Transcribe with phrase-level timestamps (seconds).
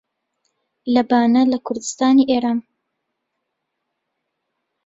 [0.93, 2.59] لە بانە لە کوردستانی ئێران